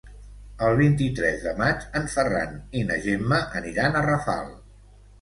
El 0.67 0.77
vint-i-tres 0.79 1.37
de 1.49 1.53
maig 1.61 1.85
en 2.01 2.09
Ferran 2.15 2.59
i 2.81 2.85
na 2.91 3.01
Gemma 3.07 3.41
aniran 3.63 4.03
a 4.05 4.07
Rafal. 4.11 4.55